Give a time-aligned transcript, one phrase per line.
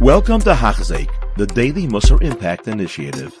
[0.00, 3.34] Welcome to Hachzik, the Daily Musar Impact Initiative.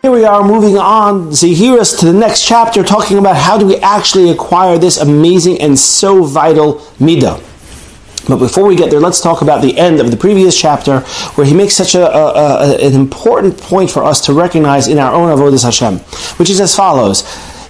[0.00, 3.76] Here we are moving on, Zahiris, to the next chapter, talking about how do we
[3.76, 7.36] actually acquire this amazing and so vital midah.
[8.26, 11.00] But before we get there, let's talk about the end of the previous chapter,
[11.34, 12.32] where he makes such a, a,
[12.72, 15.98] a, an important point for us to recognize in our own avodas Hashem,
[16.38, 17.20] which is as follows.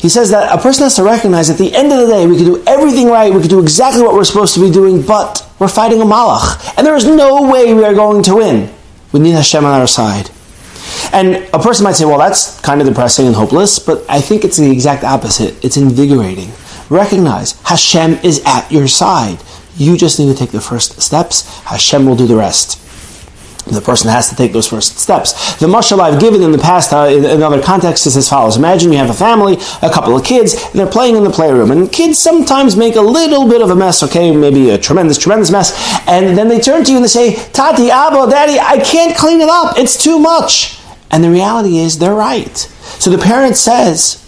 [0.01, 2.37] He says that a person has to recognize at the end of the day, we
[2.37, 5.42] can do everything right, we can do exactly what we're supposed to be doing, but
[5.63, 8.69] we're fighting a malach, and there is no way we are going to win.
[9.13, 10.29] We need Hashem on our side.
[11.13, 14.45] And a person might say, well, that's kind of depressing and hopeless, but I think
[14.45, 15.65] it's the exact opposite.
[15.65, 16.51] It's invigorating.
[16.91, 19.39] Recognize Hashem is at your side.
[19.77, 21.49] You just need to take the first steps.
[21.63, 22.82] Hashem will do the rest.
[23.73, 25.57] The person has to take those first steps.
[25.57, 28.57] The mashal I've given in the past, uh, in, other contexts, is as follows.
[28.57, 31.71] Imagine you have a family, a couple of kids, and they're playing in the playroom.
[31.71, 35.51] And kids sometimes make a little bit of a mess, okay, maybe a tremendous, tremendous
[35.51, 35.73] mess.
[36.07, 39.41] And then they turn to you and they say, Tati, Abba, Daddy, I can't clean
[39.41, 39.79] it up.
[39.79, 40.79] It's too much.
[41.11, 42.57] And the reality is they're right.
[42.57, 44.19] So the parent says,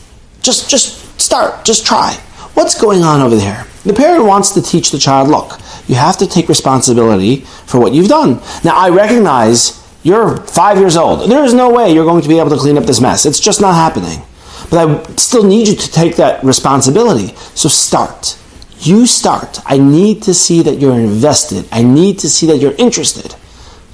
[0.42, 2.14] just, just start, just try.
[2.54, 3.66] What's going on over there?
[3.84, 7.92] The parent wants to teach the child, look, you have to take responsibility for what
[7.92, 8.40] you've done.
[8.64, 11.30] Now, I recognize you're five years old.
[11.30, 13.26] There is no way you're going to be able to clean up this mess.
[13.26, 14.22] It's just not happening.
[14.70, 17.34] But I still need you to take that responsibility.
[17.54, 18.38] So start.
[18.78, 19.60] You start.
[19.66, 21.66] I need to see that you're invested.
[21.70, 23.34] I need to see that you're interested.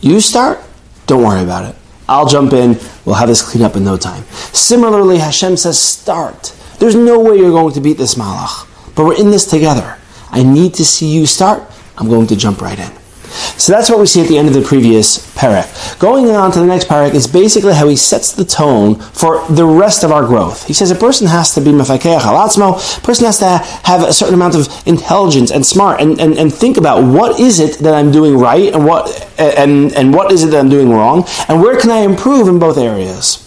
[0.01, 0.61] You start,
[1.07, 1.77] don't worry about it.
[2.09, 2.79] I'll jump in.
[3.05, 4.25] We'll have this cleaned up in no time.
[4.53, 6.57] Similarly, Hashem says, start.
[6.79, 9.99] There's no way you're going to beat this malach, but we're in this together.
[10.31, 11.63] I need to see you start.
[11.99, 13.01] I'm going to jump right in.
[13.31, 15.99] So that's what we see at the end of the previous parak.
[16.01, 19.65] Going on to the next parak is basically how he sets the tone for the
[19.65, 20.67] rest of our growth.
[20.67, 24.13] He says a person has to be mefakeach alatzmo, a person has to have a
[24.13, 27.95] certain amount of intelligence and smart and, and, and think about what is it that
[27.95, 31.61] I'm doing right and what and, and what is it that I'm doing wrong and
[31.61, 33.47] where can I improve in both areas.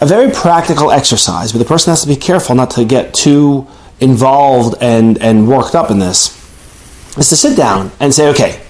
[0.00, 3.66] A very practical exercise, but the person has to be careful not to get too
[4.00, 6.36] involved and, and worked up in this,
[7.16, 8.60] is to sit down and say, okay,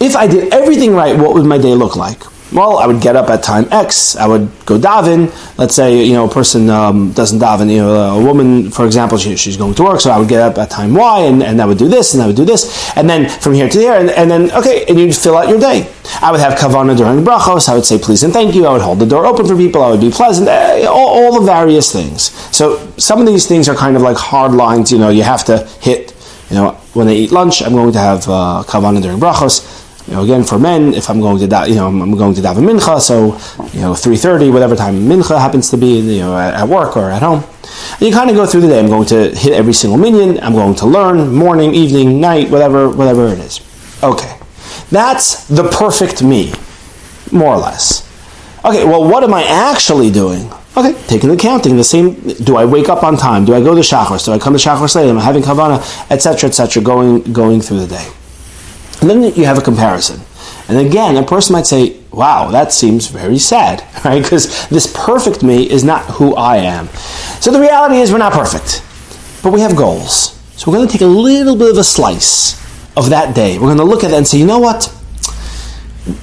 [0.00, 2.22] if I did everything right, what would my day look like?
[2.52, 4.14] Well, I would get up at time X.
[4.14, 5.32] I would go daven.
[5.56, 7.70] Let's say you know a person um, doesn't daven.
[7.70, 10.42] You know, a woman, for example, she, she's going to work, so I would get
[10.42, 12.94] up at time Y, and, and I would do this, and I would do this,
[12.94, 15.58] and then from here to there, and, and then okay, and you'd fill out your
[15.58, 15.90] day.
[16.22, 17.68] I would have kavana during brachos.
[17.68, 18.66] I would say please and thank you.
[18.66, 19.82] I would hold the door open for people.
[19.82, 20.48] I would be pleasant.
[20.48, 22.30] Eh, all, all the various things.
[22.56, 24.92] So some of these things are kind of like hard lines.
[24.92, 26.14] You know, you have to hit.
[26.48, 30.14] You know, when I eat lunch, I'm going to have uh, kavana during brachos you
[30.14, 32.68] know, again for men, if I'm going to da- you know I'm going to daven
[32.68, 33.38] mincha, so
[33.72, 36.96] you know three thirty, whatever time mincha happens to be, you know at, at work
[36.96, 37.44] or at home,
[37.92, 38.80] and you kind of go through the day.
[38.80, 40.42] I'm going to hit every single minyan.
[40.42, 43.60] I'm going to learn morning, evening, night, whatever whatever it is.
[44.02, 44.36] Okay,
[44.92, 46.52] that's the perfect me,
[47.32, 48.06] more or less.
[48.62, 50.52] Okay, well, what am I actually doing?
[50.76, 52.14] Okay, taking the counting, the same.
[52.44, 53.46] Do I wake up on time?
[53.46, 54.22] Do I go to shachar?
[54.22, 55.08] Do I come to shachar late?
[55.08, 55.80] Am I having kavana,
[56.10, 58.06] etc., etc., going going through the day?
[59.00, 60.20] And then you have a comparison.
[60.68, 64.22] And again, a person might say, wow, that seems very sad, right?
[64.22, 66.88] Because this perfect me is not who I am.
[67.40, 68.84] So the reality is we're not perfect,
[69.42, 70.38] but we have goals.
[70.56, 72.61] So we're going to take a little bit of a slice
[72.96, 73.58] of that day.
[73.58, 74.92] We're going to look at it and say, you know what?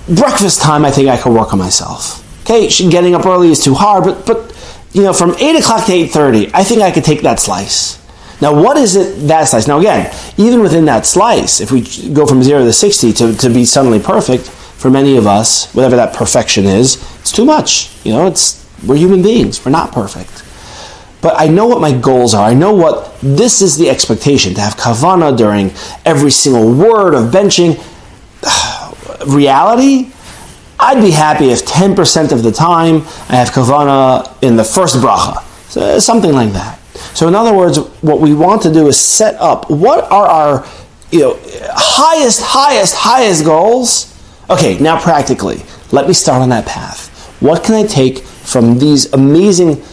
[0.07, 2.25] Breakfast time, I think I can work on myself.
[2.44, 4.56] Okay, getting up early is too hard, but, but
[4.94, 7.97] you know, from 8 o'clock to 8.30, I think I could take that slice.
[8.41, 9.68] Now, what is it that slice?
[9.68, 11.81] Now, again, even within that slice, if we
[12.13, 14.50] go from zero to 60 to, to be suddenly perfect,
[14.80, 17.94] for many of us, whatever that perfection is, it's too much.
[18.06, 20.46] You know, it's, we're human beings, we're not perfect.
[21.22, 22.47] But I know what my goals are.
[22.47, 25.72] I know what this is the expectation to have kavana during
[26.06, 27.78] every single word of benching.
[29.28, 30.12] Reality,
[30.80, 35.44] I'd be happy if 10% of the time I have kavana in the first bracha.
[35.69, 36.80] So, something like that.
[37.13, 40.68] So, in other words, what we want to do is set up what are our
[41.12, 41.40] you know,
[41.72, 44.16] highest, highest, highest goals.
[44.50, 45.62] Okay, now practically,
[45.92, 47.07] let me start on that path.
[47.42, 49.83] What can I take from these amazing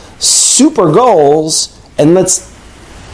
[0.56, 2.54] super goals and let's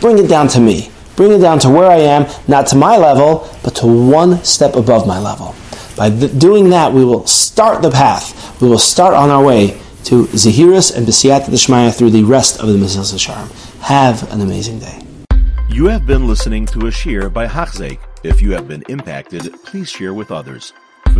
[0.00, 0.90] bring it down to me.
[1.16, 4.76] Bring it down to where I am, not to my level, but to one step
[4.76, 5.54] above my level.
[5.96, 8.60] By th- doing that, we will start the path.
[8.62, 12.68] We will start on our way to Zahiris and B'siyat Deshmaya through the rest of
[12.68, 13.50] the Mesilas Yesharim.
[13.80, 15.04] Have an amazing day.
[15.68, 17.98] You have been listening to a shiur by Hachzeik.
[18.22, 20.72] If you have been impacted, please share with others.